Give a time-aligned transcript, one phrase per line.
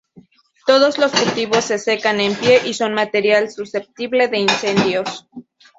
[0.65, 5.27] Todos los cultivos se secan en pie y son material susceptible de incendios.